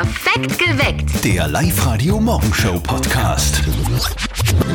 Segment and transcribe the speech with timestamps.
[0.00, 1.24] Perfekt geweckt.
[1.26, 3.62] Der Live-Radio-Morgenshow-Podcast.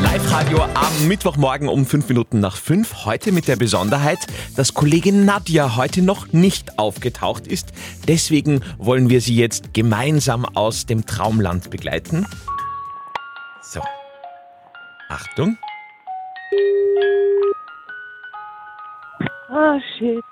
[0.04, 3.06] Live-Radio am Mittwochmorgen um 5 Minuten nach 5.
[3.06, 4.20] Heute mit der Besonderheit,
[4.56, 7.74] dass Kollegin Nadja heute noch nicht aufgetaucht ist.
[8.08, 12.28] Deswegen wollen wir sie jetzt gemeinsam aus dem Traumland begleiten.
[13.64, 13.82] So.
[15.10, 15.58] Achtung.
[19.50, 20.24] Oh shit,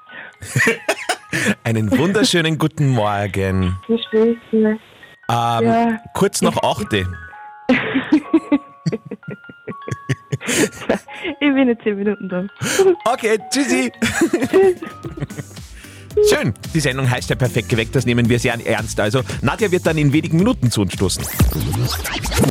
[1.63, 3.77] Einen wunderschönen guten Morgen.
[3.87, 3.97] Ähm,
[5.29, 5.99] Ja.
[6.13, 6.87] Kurz nach 8.
[11.39, 12.45] Ich bin in 10 Minuten da.
[13.05, 13.91] Okay, tschüssi.
[16.29, 16.53] Schön.
[16.73, 18.99] Die Sendung heißt ja perfekt geweckt, das nehmen wir sehr ernst.
[18.99, 21.23] Also, Nadja wird dann in wenigen Minuten zu uns stoßen.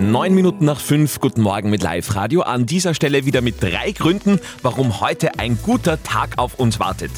[0.01, 2.43] Neun Minuten nach fünf, guten Morgen mit Live-Radio.
[2.43, 7.11] An dieser Stelle wieder mit drei Gründen, warum heute ein guter Tag auf uns wartet.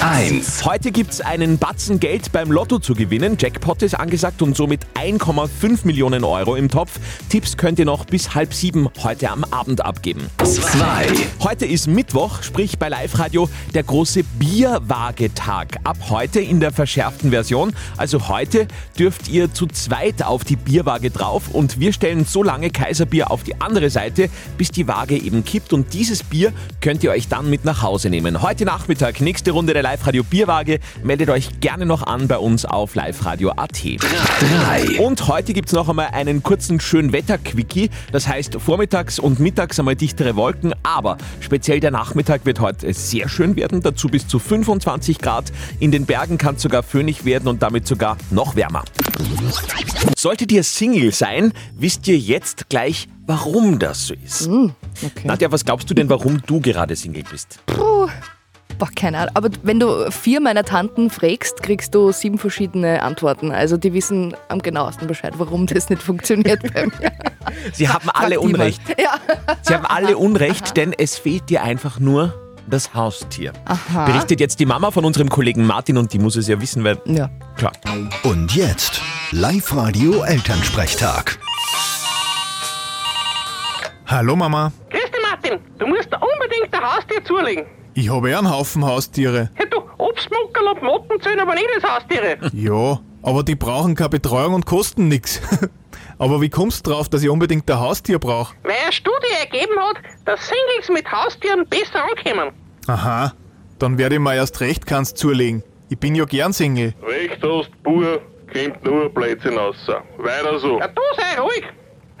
[0.00, 0.64] 1.
[0.64, 3.36] Heute gibt's einen Batzen Geld beim Lotto zu gewinnen.
[3.38, 7.00] Jackpot ist angesagt und somit 1,5 Millionen Euro im Topf.
[7.28, 10.30] Tipps könnt ihr noch bis halb sieben heute am Abend abgeben.
[10.44, 11.06] 2.
[11.40, 15.78] Heute ist Mittwoch, sprich bei Live Radio der große Bierwagetag.
[15.82, 17.72] Ab heute in der verschärften Version.
[17.96, 18.68] Also heute
[18.98, 23.42] dürft ihr zu zweit auf die Bierwaage drauf und wir stellen so lange Kaiserbier auf
[23.42, 27.50] die andere Seite, bis die Waage eben kippt und dieses Bier könnt ihr euch dann
[27.50, 28.42] mit nach Hause nehmen.
[28.42, 30.80] Heute Nachmittag, nächste Runde der Live Radio Bierwaage.
[31.02, 33.82] Meldet euch gerne noch an bei uns auf liveradio.at.
[33.82, 35.00] 3.
[35.00, 37.90] Und heute gibt's noch einmal einen kurzen Schönwetter-Quickie.
[38.12, 43.28] Das heißt, vormittags und mittags einmal dichtere Wolken, aber speziell der Nachmittag wird heute sehr
[43.28, 45.52] schön werden, dazu bis zu 25 Grad.
[45.80, 48.84] In den Bergen kann es sogar föhnig werden und damit sogar noch wärmer.
[50.16, 54.48] Solltet ihr Single sein, wisst ihr jetzt gleich, warum das so ist.
[55.24, 57.60] Nadja, was glaubst du denn, warum du gerade Single bist?
[57.66, 58.08] Puh.
[58.78, 59.30] Boah, keine Ahnung.
[59.34, 63.50] Aber wenn du vier meiner Tanten fragst, kriegst du sieben verschiedene Antworten.
[63.50, 67.12] Also die wissen am genauesten Bescheid, warum das nicht funktioniert bei mir.
[67.72, 68.38] Sie haben alle.
[68.38, 68.80] Unrecht.
[69.00, 69.18] Ja.
[69.62, 72.34] Sie haben alle Unrecht, denn es fehlt dir einfach nur
[72.68, 73.52] das Haustier.
[73.64, 74.04] Aha.
[74.06, 77.00] Berichtet jetzt die Mama von unserem Kollegen Martin und die muss es ja wissen, weil,
[77.06, 77.30] Ja.
[77.56, 77.72] klar.
[78.22, 79.00] Und jetzt
[79.32, 81.38] Live-Radio Elternsprechtag.
[84.06, 85.58] Hallo Mama, Grüß dich, Martin.
[85.78, 87.66] Du musst da unbedingt ein Haustier zulegen.
[87.94, 89.50] ich habe eh einen Haufen Haustiere.
[89.54, 92.38] Hey, du, Obstmuckel und Motten zählen aber nicht als Haustiere.
[92.54, 95.40] Ja, aber die brauchen keine Betreuung und kosten nix.
[96.18, 98.54] aber wie kommst du drauf, dass ich unbedingt ein Haustier brauche?
[98.62, 102.52] Weil eine Studie ergeben hat, dass Singles mit Haustieren besser ankommen.
[102.86, 103.32] Aha,
[103.78, 105.62] dann werde ich mir erst recht keins zulegen.
[105.88, 106.94] Ich bin ja gern Single.
[107.02, 108.20] Recht hast, Bur,
[108.52, 109.76] kommt nur ein Blödsinn raus.
[110.18, 110.78] Weiter so.
[110.78, 111.64] Ja, du sei ruhig.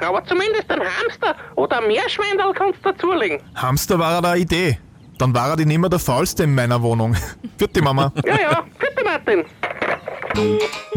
[0.00, 3.40] Aber zumindest ein Hamster oder ein Meerschweinel kannst du dazulegen.
[3.56, 4.78] Hamster war eine Idee.
[5.18, 7.16] Dann war er die nimmer der Faulste in meiner Wohnung.
[7.58, 8.12] Vierte Mama.
[8.24, 9.44] Ja, ja, bitte, Martin.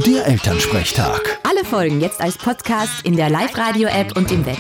[0.05, 1.39] Der Elternsprechtag.
[1.41, 4.59] Alle Folgen jetzt als Podcast in der Live-Radio-App und im Web.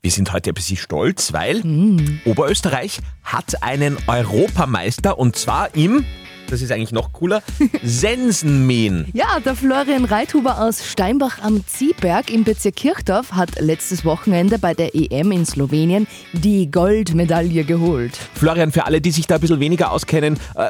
[0.00, 1.62] Wir sind heute ein bisschen stolz, weil
[2.24, 6.06] Oberösterreich hat einen Europameister und zwar im,
[6.48, 7.42] das ist eigentlich noch cooler,
[7.82, 9.06] Sensenmähen.
[9.12, 14.74] Ja, der Florian Reithuber aus Steinbach am Ziehberg im Bezirk Kirchdorf hat letztes Wochenende bei
[14.74, 18.18] der EM in Slowenien die Goldmedaille geholt.
[18.34, 20.68] Florian, für alle, die sich da ein bisschen weniger auskennen, äh,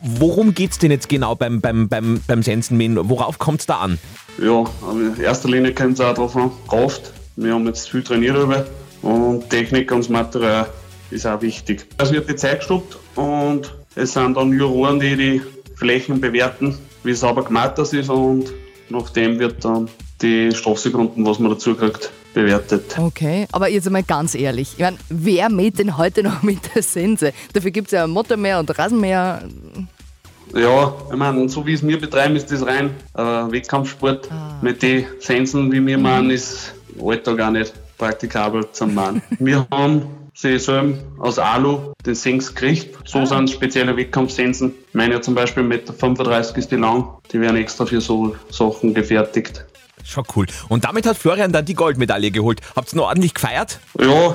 [0.00, 3.08] worum geht's denn jetzt genau beim, beim, beim, beim Sensenmähen?
[3.08, 3.98] Worauf kommt's da an?
[4.38, 7.12] Ja, in erster Linie kommt es auch drauf an, Kraft.
[7.36, 8.66] Wir haben jetzt viel trainiert über
[9.02, 10.66] und Technik und das Material
[11.10, 11.86] ist auch wichtig.
[11.98, 15.42] Es wird die Zeit gestoppt und es sind dann Juroren, die die
[15.76, 18.52] Flächen bewerten, wie sauber gemacht das ist und
[18.88, 19.88] nach dem wird dann
[20.20, 22.96] die Strafsekunden, was man dazu kriegt, bewertet.
[22.98, 24.74] Okay, aber jetzt einmal ganz ehrlich.
[24.76, 27.32] Ich meine, wer mäht denn heute noch mit der Sense?
[27.52, 29.42] Dafür gibt es ja Mottermäher und Rasenmäher.
[30.54, 34.28] Ja, ich meine, so wie es wir betreiben, ist das rein äh, Wettkampfsport.
[34.60, 39.22] Mit den Sensen, wie wir machen, ist Alltag auch nicht praktikabel zum Machen.
[39.38, 40.02] wir haben
[40.34, 42.96] sie selber aus Alu den Senks gekriegt.
[43.04, 44.74] So sind spezielle Wettkampfsensen.
[44.92, 47.18] Meine zum Beispiel 1,35 Meter ist die lang.
[47.32, 49.64] Die werden extra für so Sachen gefertigt.
[50.04, 50.46] Schon cool.
[50.68, 52.60] Und damit hat Florian dann die Goldmedaille geholt.
[52.74, 53.78] Habt's noch ordentlich gefeiert?
[54.00, 54.34] Ja,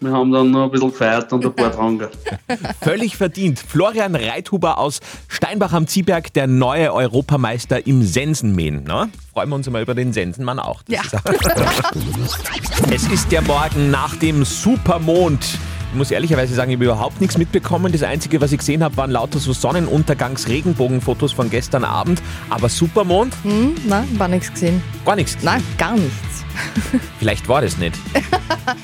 [0.00, 2.08] wir haben dann noch ein bisschen gefeiert und ein paar Tranken.
[2.82, 3.58] Völlig verdient.
[3.58, 8.84] Florian Reithuber aus Steinbach am Ziehberg, der neue Europameister im Sensenmähen.
[8.84, 9.08] Ne?
[9.32, 10.82] Freuen wir uns mal über den Sensenmann auch.
[10.82, 11.02] Das Ja.
[11.02, 15.44] ist auch- es ist der Morgen nach dem Supermond.
[15.92, 17.90] Ich muss ehrlicherweise sagen, ich habe überhaupt nichts mitbekommen.
[17.92, 22.20] Das Einzige, was ich gesehen habe, waren lauter so Sonnenuntergangs-Regenbogenfotos von gestern Abend.
[22.50, 23.34] Aber Supermond?
[23.42, 24.82] Hm, nein, war nichts gesehen.
[25.04, 25.38] Gar nichts.
[25.42, 26.44] Nein, gar nichts.
[27.18, 27.98] Vielleicht war das nicht.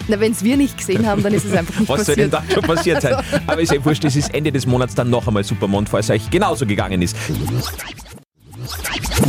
[0.09, 2.31] Na, wenn es wir nicht gesehen haben, dann ist es einfach nicht Was soll denn
[2.31, 2.51] passiert.
[2.51, 3.17] da schon passiert sein?
[3.47, 6.11] Aber ist ja wurscht, es ist Ende des Monats dann noch einmal Supermond, falls es
[6.11, 7.17] euch genauso gegangen ist.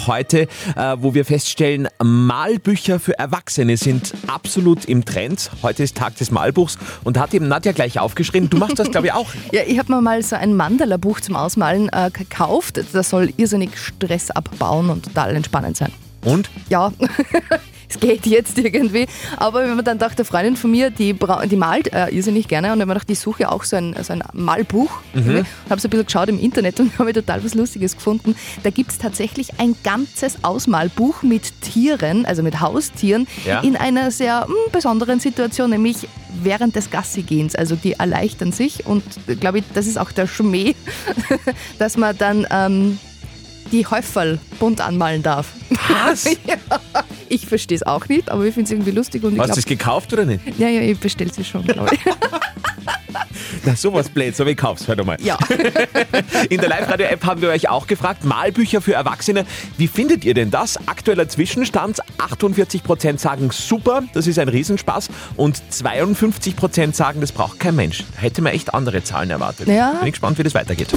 [0.07, 5.49] Heute, äh, wo wir feststellen, Malbücher für Erwachsene sind absolut im Trend.
[5.61, 8.91] Heute ist Tag des Malbuchs und da hat eben Nadja gleich aufgeschrieben, du machst das
[8.91, 9.29] glaube ich auch.
[9.51, 12.81] Ja, ich habe mir mal so ein Mandala-Buch zum Ausmalen äh, gekauft.
[12.93, 15.91] Das soll irrsinnig Stress abbauen und total entspannend sein.
[16.23, 16.49] Und?
[16.69, 16.91] Ja,
[17.93, 19.07] es geht jetzt irgendwie.
[19.37, 21.13] Aber wenn man dann dachte, eine Freundin von mir, die,
[21.49, 24.13] die malt äh, irrsinnig gerne und habe mir gedacht, ich suche auch so ein, so
[24.13, 24.89] ein Malbuch.
[25.13, 25.45] Mhm.
[25.69, 28.35] Habe so ein bisschen geschaut im Internet und habe total was Lustiges gefunden.
[28.63, 33.61] Da gibt es tatsächlich ein ganzes Ausmalbuch mit Tieren, also mit Haustieren, Ja.
[33.61, 36.07] in einer sehr hm, besonderen Situation, nämlich
[36.41, 37.55] während des Gassigehens.
[37.55, 40.75] Also die erleichtern sich und äh, glaube ich, das ist auch der Schmäh,
[41.79, 42.97] dass man dann ähm,
[43.71, 45.47] die Häuferl bunt anmalen darf.
[45.89, 46.25] Was?
[46.45, 46.55] ja,
[47.33, 49.65] ich verstehe es auch nicht, aber ich finde es irgendwie lustig und Hast du es
[49.65, 50.41] gekauft oder nicht?
[50.57, 51.99] ja, ja, ich bestelle sie schon, glaube ich.
[53.65, 55.17] Na, sowas blöd, so wie kaufst, hör doch mal.
[55.21, 55.37] ja.
[56.49, 59.45] In der Live-Radio-App haben wir euch auch gefragt, Malbücher für Erwachsene.
[59.77, 60.77] Wie findet ihr denn das?
[60.87, 67.75] Aktueller Zwischenstand, 48% sagen super, das ist ein Riesenspaß und 52% sagen, das braucht kein
[67.75, 68.03] Mensch.
[68.15, 69.67] Da hätte man echt andere Zahlen erwartet.
[69.67, 69.91] Ja.
[69.93, 70.89] Bin ich gespannt, wie das weitergeht.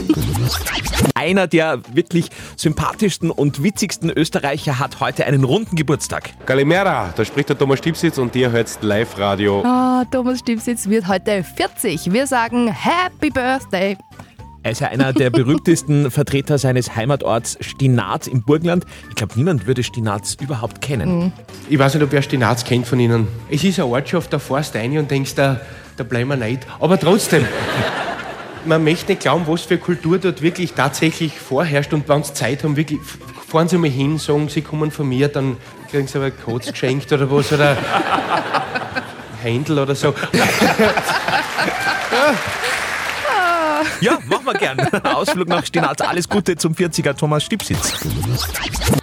[1.14, 6.30] Einer der wirklich sympathischsten und witzigsten Österreicher hat heute einen runden Geburtstag.
[6.46, 9.62] Kalimera, da spricht der Thomas Stipsitz und ihr hört Live-Radio.
[9.64, 12.12] Ah, Thomas Stipsitz wird heute 40.
[12.12, 13.96] Wir sagen Happy Birthday.
[14.62, 18.84] Er ist ja einer der berühmtesten Vertreter seines Heimatorts Stinaz im Burgenland.
[19.10, 21.32] Ich glaube, niemand würde Stinaz überhaupt kennen.
[21.68, 23.28] Ich weiß nicht, ob wer Stinaz kennt von Ihnen.
[23.50, 25.60] Es ist eine Ortschaft, da fährst du rein und denkst, da,
[25.96, 26.66] da bleiben wir nicht.
[26.80, 27.44] Aber trotzdem,
[28.64, 31.92] man möchte nicht glauben, was für Kultur dort wirklich tatsächlich vorherrscht.
[31.92, 32.98] Und wenn Sie Zeit haben, wirklich,
[33.46, 35.58] fahren Sie mal hin, sagen, Sie kommen von mir, dann
[35.90, 37.52] kriegen Sie aber Kotz geschenkt oder was.
[37.52, 37.76] Oder
[39.42, 40.12] Händel oder so.
[44.00, 44.78] Ja, machen wir gern.
[45.04, 46.00] Ausflug nach Stinaz.
[46.00, 47.94] Alles Gute zum 40er Thomas Stipsitz.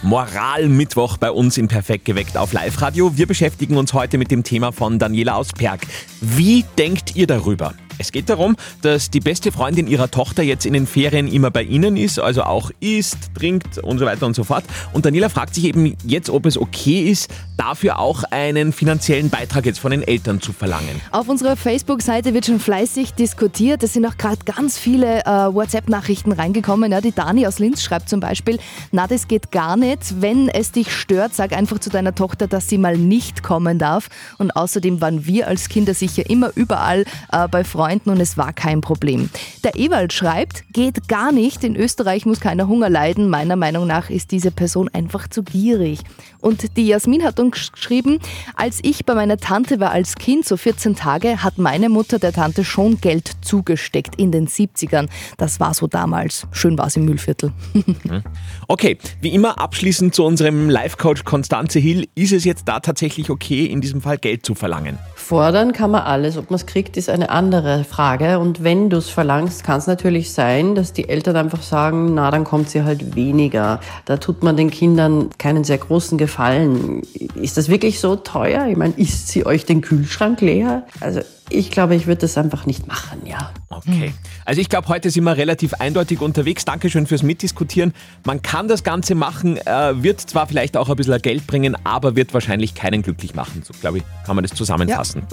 [0.02, 3.18] Moralmittwoch bei uns in Perfekt geweckt auf Live-Radio.
[3.18, 5.82] Wir beschäftigen uns heute mit dem Thema von Daniela aus Perg.
[6.22, 7.74] Wie denkt ihr darüber?
[7.98, 11.64] Es geht darum, dass die beste Freundin ihrer Tochter jetzt in den Ferien immer bei
[11.64, 14.64] ihnen ist, also auch isst, trinkt und so weiter und so fort.
[14.94, 19.66] Und Daniela fragt sich eben jetzt, ob es okay ist, dafür auch einen finanziellen Beitrag
[19.66, 21.02] jetzt von den Eltern zu verlangen.
[21.12, 23.84] Auf unserer Facebook-Seite wird schon fleißig diskutiert.
[23.84, 26.92] Es sind auch gerade ganz viele äh, WhatsApp-Nachrichten reingekommen.
[26.92, 28.60] Ja, die Dani aus Linz schreibt zum Beispiel,
[28.92, 30.22] na, das geht gar nicht.
[30.22, 34.10] Wenn es dich stört, sag einfach zu deiner Tochter, dass sie mal nicht kommen darf.
[34.38, 38.54] Und außerdem waren wir als Kinder sicher immer überall äh, bei Freunden und es war
[38.54, 39.30] kein Problem.
[39.66, 41.66] Der Ewald schreibt, geht gar nicht.
[41.66, 43.30] In Österreich muss keiner Hunger leiden.
[43.30, 46.00] Meiner Meinung nach ist diese Person einfach zu gierig.
[46.40, 48.20] Und die Jasmin hat uns geschrieben,
[48.56, 52.32] als ich bei meiner Tante war als Kind, so 14 Tage, hat meine Mutter der
[52.32, 55.10] Tante schon Geld zugesteckt in den 70ern.
[55.38, 56.48] Das war so damals.
[56.54, 57.52] Schön war es im Mühlviertel.
[58.70, 62.08] Okay, wie immer abschließend zu unserem Life-Coach Konstanze Hill.
[62.16, 64.98] Ist es jetzt da tatsächlich okay, in diesem Fall Geld zu verlangen?
[65.24, 66.38] Fordern kann man alles.
[66.38, 68.40] Ob man es kriegt, ist eine andere Frage.
[68.40, 72.30] Und wenn du es verlangst, kann es natürlich sein, dass die Eltern einfach sagen, na,
[72.30, 73.80] dann kommt sie halt weniger.
[74.04, 77.04] Da tut man den Kindern keinen sehr großen Gefallen.
[77.36, 78.68] Ist das wirklich so teuer?
[78.68, 80.84] Ich meine, isst sie euch den Kühlschrank leer?
[81.00, 81.22] Also
[81.54, 83.52] ich glaube, ich würde das einfach nicht machen, ja.
[83.70, 84.14] Okay.
[84.46, 86.66] Also ich glaube, heute sind wir relativ eindeutig unterwegs.
[86.66, 87.94] Dankeschön fürs Mitdiskutieren.
[88.26, 92.16] Man kann das Ganze machen, äh, wird zwar vielleicht auch ein bisschen Geld bringen, aber
[92.16, 93.64] wird wahrscheinlich keinen glücklich machen.
[93.66, 95.24] So glaube ich, kann man das zusammenfassen.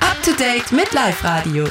[0.00, 1.66] Up to date mit Live Radio.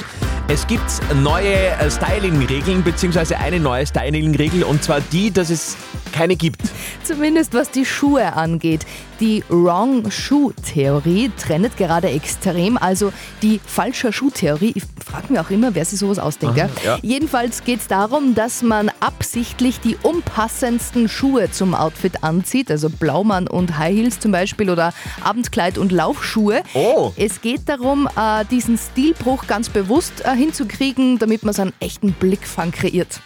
[0.48, 0.82] Es gibt
[1.22, 5.76] neue äh, Styling-Regeln, beziehungsweise eine neue Styling-Regel, und zwar die, dass es
[6.12, 6.62] keine gibt.
[7.04, 8.86] Zumindest was die Schuhe angeht.
[9.20, 13.12] Die Wrong Shoe Theorie trennt gerade extrem, also
[13.42, 14.72] die falsche Schuhtheorie.
[14.74, 16.58] Ich frage mich auch immer, wer sich sowas ausdenkt.
[16.58, 16.98] Aha, ja?
[17.02, 23.46] Jedenfalls geht es darum, dass man absichtlich die unpassendsten Schuhe zum Outfit anzieht, also Blaumann
[23.46, 26.62] und High Heels zum Beispiel oder Abendkleid und Laufschuhe.
[26.72, 27.12] Oh.
[27.16, 32.12] Es geht darum, äh, diesen Stilbruch ganz bewusst äh, hinzukriegen, damit man so einen echten
[32.12, 33.20] Blickfang kreiert.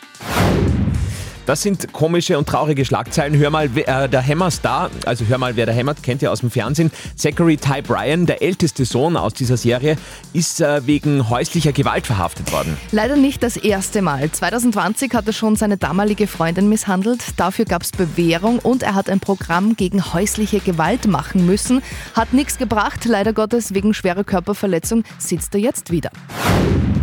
[1.47, 3.39] Das sind komische und traurige Schlagzeilen.
[3.39, 6.41] Hör mal, wer, äh, der Hammer-Star, also hör mal, wer der hämmert, kennt ihr aus
[6.41, 6.91] dem Fernsehen.
[7.17, 9.99] Zachary Ty Bryan, der älteste Sohn aus dieser Serie,
[10.33, 12.79] ist äh, wegen häuslicher Gewalt verhaftet worden.
[12.93, 14.31] Leider nicht das erste Mal.
[14.31, 17.23] 2020 hat er schon seine damalige Freundin misshandelt.
[17.37, 21.83] Dafür gab es Bewährung und er hat ein Programm gegen häusliche Gewalt machen müssen.
[22.15, 23.05] Hat nichts gebracht.
[23.05, 26.11] Leider Gottes wegen schwerer Körperverletzung sitzt er jetzt wieder.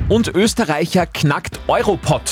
[0.10, 2.24] Und Österreicher knackt Europod.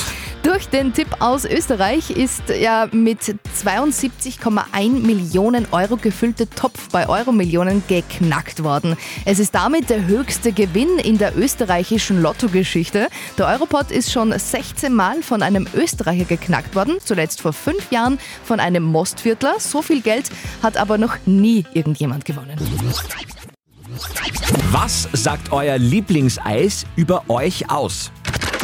[0.44, 7.84] Durch den Tipp aus Österreich ist ja mit 72,1 Millionen Euro gefüllte Topf bei Euromillionen
[7.88, 8.96] geknackt worden.
[9.26, 13.10] Es ist damit der höchste Gewinn in der österreichischen Lottogeschichte.
[13.38, 18.18] Der Europot ist schon 16 Mal von einem Österreicher geknackt worden, zuletzt vor fünf Jahren
[18.44, 19.56] von einem Mostviertler.
[19.60, 20.32] So viel Geld
[20.64, 22.58] hat aber noch nie irgendjemand gewonnen.
[24.72, 28.12] Was sagt euer Lieblingseis über euch aus?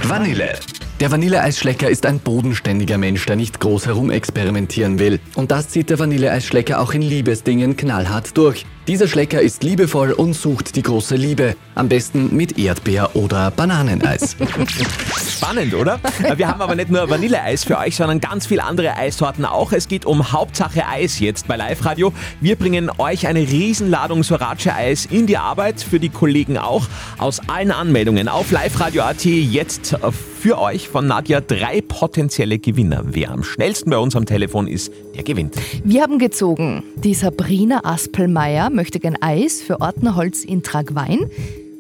[0.04, 0.58] Vanille.
[1.02, 5.20] Der Vanilleeisschlecker ist ein bodenständiger Mensch, der nicht groß herumexperimentieren will.
[5.36, 8.66] Und das zieht der Vanilleeisschlecker auch in Liebesdingen knallhart durch.
[8.88, 11.56] Dieser Schlecker ist liebevoll und sucht die große Liebe.
[11.74, 14.36] Am besten mit Erdbeer oder Bananeneis.
[15.28, 16.00] Spannend, oder?
[16.36, 19.72] Wir haben aber nicht nur Vanilleeis für euch, sondern ganz viele andere Eissorten auch.
[19.72, 22.14] Es geht um Hauptsache Eis jetzt bei Live Radio.
[22.42, 26.86] Wir bringen euch eine Riesenladung Sorace-Eis in die Arbeit, für die Kollegen auch.
[27.18, 29.98] Aus allen Anmeldungen auf liveradio.at jetzt
[30.46, 33.02] für euch von Nadja drei potenzielle Gewinner.
[33.04, 35.56] Wer am schnellsten bei uns am Telefon ist, der gewinnt.
[35.84, 41.30] Wir haben gezogen die Sabrina Aspelmeier möchte gern Eis für Ordnerholz in Tragwein.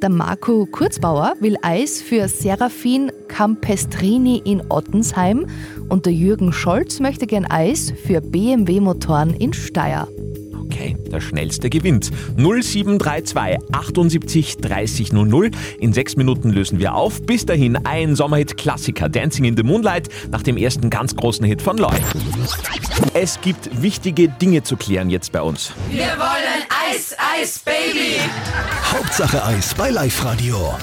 [0.02, 5.46] Der Marco Kurzbauer will Eis für Serafin Campestrini in Ottensheim.
[5.90, 10.08] Und der Jürgen Scholz möchte gern Eis für BMW Motoren in Steyr.
[10.66, 12.12] Okay, der schnellste gewinnt.
[12.36, 15.52] 0732 78 30 00.
[15.80, 17.22] In sechs Minuten lösen wir auf.
[17.22, 21.78] Bis dahin ein Sommerhit-Klassiker Dancing in the Moonlight nach dem ersten ganz großen Hit von
[21.78, 21.96] Loy.
[23.14, 25.72] Es gibt wichtige Dinge zu klären jetzt bei uns.
[25.90, 28.22] Wir wollen Eis, Eis, Baby!
[28.94, 30.74] Hauptsache Eis bei Live Radio.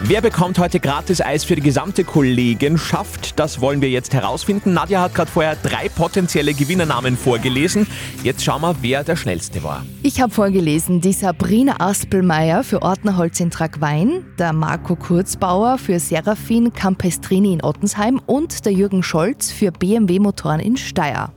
[0.00, 3.38] Wer bekommt heute gratis Eis für die gesamte Kollegenschaft?
[3.38, 4.72] Das wollen wir jetzt herausfinden.
[4.72, 7.86] Nadja hat gerade vorher drei potenzielle Gewinnernamen vorgelesen.
[8.22, 9.84] Jetzt schauen wir, wer der schnellste war.
[10.02, 16.72] Ich habe vorgelesen, die Sabrina Aspelmeier für Ordnerholz in Tragwein, der Marco Kurzbauer für Serafin
[16.72, 21.30] Campestrini in Ottensheim und der Jürgen Scholz für BMW Motoren in Steyr.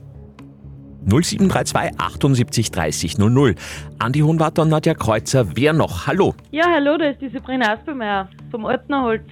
[1.06, 3.54] 0732 78 30 00.
[3.98, 5.46] Andi Hohenwarter und Nadja Kreuzer.
[5.54, 6.06] Wer noch?
[6.06, 6.34] Hallo.
[6.50, 9.22] Ja, hallo, da ist die Sabrina Aspelmeier vom Ortnerholz.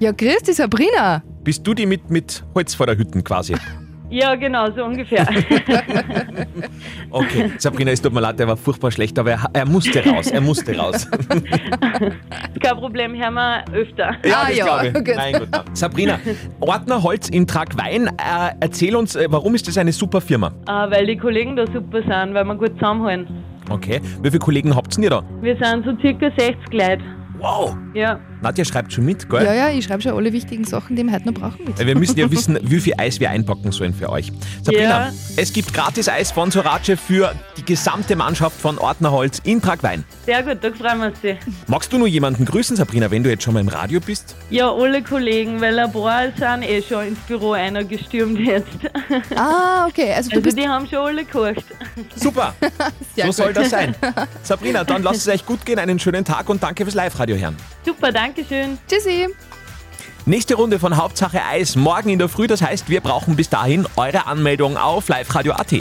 [0.00, 1.22] Ja, grüß dich, Sabrina.
[1.44, 3.54] Bist du die mit, mit Holz vor der Hütten quasi?
[4.10, 5.26] Ja, genau, so ungefähr.
[7.12, 10.30] Okay, Sabrina, es tut mir leid, der war furchtbar schlecht, aber er, er musste raus,
[10.30, 11.08] er musste raus.
[12.62, 14.14] Kein Problem, hören wir öfter.
[14.24, 14.94] Ja, Ah, das ja, glaube ich.
[14.94, 15.16] gut.
[15.16, 15.48] Nein, gut.
[15.50, 15.64] na.
[15.72, 16.18] Sabrina,
[16.60, 18.10] Ordner Holz in Tragwein, äh,
[18.60, 20.52] erzähl uns, äh, warum ist das eine super Firma?
[20.68, 23.42] Äh, weil die Kollegen da super sind, weil wir gut zusammenhalten.
[23.68, 25.22] Okay, wie viele Kollegen habt ihr da?
[25.40, 27.02] Wir sind so circa 60 Leute.
[27.38, 27.76] Wow!
[27.94, 28.20] Ja.
[28.42, 29.44] Nadja schreibt schon mit, gell?
[29.44, 31.64] Ja, ja, ich schreibe schon alle wichtigen Sachen, die wir heute noch brauchen.
[31.64, 31.78] Mit.
[31.78, 34.32] Wir müssen ja wissen, wie viel Eis wir einpacken sollen für euch.
[34.62, 35.12] Sabrina, Ja.
[35.36, 40.04] es gibt gratis Eis von Sorace für die gesamte Mannschaft von Ordnerholz in Tragwein.
[40.24, 41.20] Sehr gut, da freuen wir uns.
[41.20, 41.36] sehr.
[41.66, 44.34] Magst du nur jemanden grüßen, Sabrina, wenn du jetzt schon mal im Radio bist?
[44.50, 48.68] Ja, alle Kollegen, weil ein paar sind eh schon ins Büro einer gestürmt jetzt.
[49.36, 51.64] Ah, okay, also du Also bist die haben schon alle gekocht.
[52.16, 52.54] Super,
[53.14, 53.56] sehr so soll gut.
[53.58, 53.94] das sein.
[54.42, 57.56] Sabrina, dann lasst es euch gut gehen, einen schönen Tag und danke fürs Live-Radio hören.
[57.84, 58.78] Super, danke schön.
[58.88, 59.28] Tschüssi.
[60.26, 62.46] Nächste Runde von Hauptsache Eis morgen in der Früh.
[62.46, 65.72] Das heißt, wir brauchen bis dahin eure Anmeldung auf liveradio.at.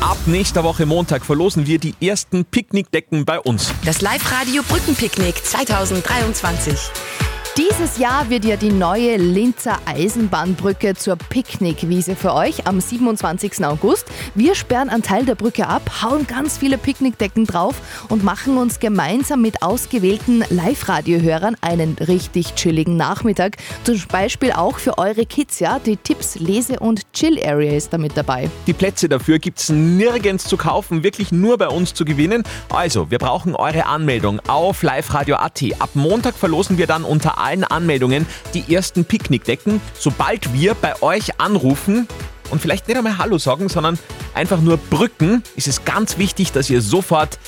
[0.00, 3.72] Ab nächster Woche Montag verlosen wir die ersten Picknickdecken bei uns.
[3.84, 7.27] Das Live-Radio Brückenpicknick 2023.
[7.58, 13.64] Dieses Jahr wird ja die neue Linzer Eisenbahnbrücke zur Picknickwiese für euch am 27.
[13.64, 14.06] August.
[14.36, 17.74] Wir sperren einen Teil der Brücke ab, hauen ganz viele Picknickdecken drauf
[18.10, 23.56] und machen uns gemeinsam mit ausgewählten Live-Radio-Hörern einen richtig chilligen Nachmittag.
[23.82, 25.80] Zum Beispiel auch für eure Kids, ja.
[25.80, 28.48] Die Tipps Lese- und Chill-Area ist damit dabei.
[28.68, 32.44] Die Plätze dafür gibt's nirgends zu kaufen, wirklich nur bei uns zu gewinnen.
[32.68, 35.64] Also, wir brauchen eure Anmeldung auf liveradio.at.
[35.80, 41.40] Ab Montag verlosen wir dann unter allen Anmeldungen die ersten Picknickdecken, sobald wir bei euch
[41.40, 42.06] anrufen.
[42.50, 43.98] Und vielleicht nicht einmal Hallo sagen, sondern
[44.34, 47.38] einfach nur Brücken, ist es ganz wichtig, dass ihr sofort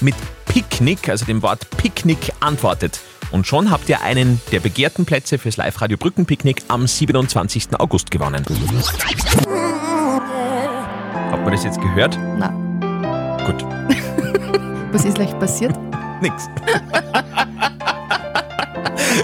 [0.00, 0.14] mit
[0.46, 3.00] Picknick, also dem Wort Picknick, antwortet.
[3.32, 7.68] Und schon habt ihr einen der begehrten Plätze fürs Live-Radio Brückenpicknick am 27.
[7.78, 8.44] August gewonnen.
[11.30, 12.18] Habt ihr das jetzt gehört?
[12.38, 12.52] Na,
[13.46, 13.64] Gut,
[14.92, 15.78] was ist leicht passiert?
[16.20, 16.48] nix.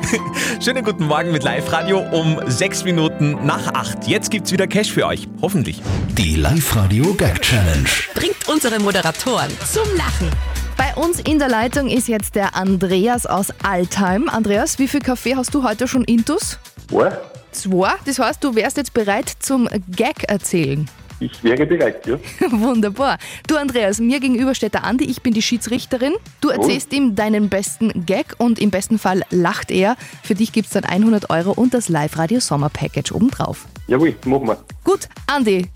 [0.60, 4.06] Schönen guten Morgen mit Live-Radio um sechs Minuten nach acht.
[4.06, 5.28] Jetzt gibt's wieder Cash für euch.
[5.42, 5.80] Hoffentlich.
[6.18, 7.88] Die Live Radio Gag Challenge.
[8.14, 10.30] Bringt unsere Moderatoren zum Lachen.
[10.76, 14.28] Bei uns in der Leitung ist jetzt der Andreas aus Altheim.
[14.28, 16.58] Andreas, wie viel Kaffee hast du heute schon intus?
[16.88, 17.16] Zwei?
[17.52, 17.92] Zwei.
[18.04, 20.88] Das heißt, du wärst jetzt bereit zum Gag erzählen.
[21.18, 22.18] Ich wäre bereit, ja.
[22.50, 23.18] Wunderbar.
[23.46, 26.14] Du, Andreas, mir gegenüber steht der Andi, ich bin die Schiedsrichterin.
[26.40, 29.96] Du erzählst ihm deinen besten Gag und im besten Fall lacht er.
[30.22, 33.66] Für dich gibt es dann 100 Euro und das Live-Radio-Sommer-Package obendrauf.
[33.86, 34.58] Jawohl, machen wir.
[34.84, 35.68] Gut, Andi.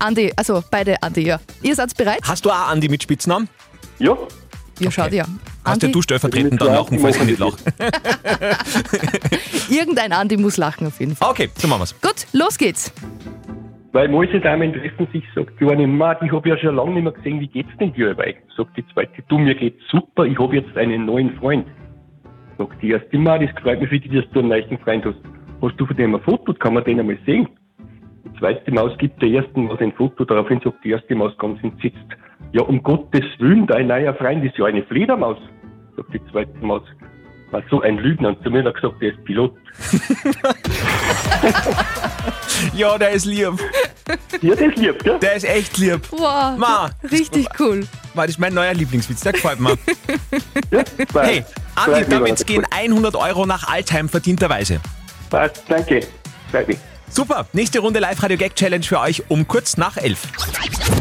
[0.00, 1.38] Andi, also beide Andi, ja.
[1.62, 2.20] Ihr seid bereit?
[2.22, 3.48] Hast du auch Andi mit Spitznamen?
[3.98, 4.16] Ja.
[4.80, 5.26] Ja, schaut ja.
[5.64, 7.58] Hast ja du stellvertretend dann lachen, falls ich nicht lache.
[9.68, 11.30] Irgendein Andi muss lachen auf jeden Fall.
[11.30, 11.94] Okay, so machen wir's.
[12.00, 12.90] Gut, los geht's.
[13.92, 17.02] Weil manche Damen treffen sich, sagt die eine, Mann, ich habe ja schon lange nicht
[17.02, 18.36] mehr gesehen, wie geht's denn dir dabei?
[18.56, 21.66] Sagt die zweite, du, mir geht's super, ich habe jetzt einen neuen Freund.
[22.56, 25.18] Sagt die erste, Mann, das freut mich für dich, dass du einen neuen Freund hast.
[25.60, 27.48] Hast du von dem ein Foto, kann man den einmal sehen?
[28.24, 31.62] Die zweite Maus gibt der ersten Maus ein Foto, daraufhin sagt die erste Maus ganz
[31.64, 31.98] entsetzt,
[32.52, 35.38] ja, um Gottes Willen, dein neuer Freund ist ja eine Fledermaus.
[35.96, 36.82] Sagt die zweite Maus,
[37.50, 38.28] war so ein Lügner.
[38.30, 39.54] Und zu mir hat er gesagt, der ist Pilot.
[42.74, 43.52] Ja, der ist lieb.
[44.42, 45.18] Ja, der ist lieb, gell?
[45.18, 46.00] Der ist echt lieb.
[46.10, 46.90] Wow, Ma.
[47.10, 47.86] richtig cool.
[48.14, 49.76] War das ist mein neuer Lieblingswitz, der gefällt mir.
[51.12, 51.28] Passt.
[51.28, 54.80] Hey, Andi, Freut damit gehen 100 Euro nach Altheim verdienterweise.
[55.30, 56.00] Passt, danke.
[56.50, 56.78] Freut mich.
[57.08, 60.28] Super, nächste Runde Live-Radio Gag Challenge für euch um kurz nach 11.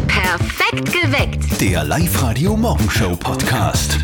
[0.07, 1.61] Perfekt geweckt.
[1.61, 3.99] Der Live-Radio Morgenshow Podcast.